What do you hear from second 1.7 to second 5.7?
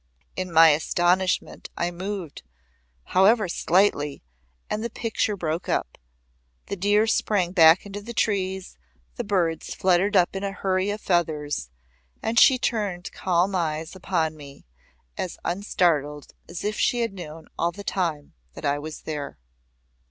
I moved, however slightly, and the picture broke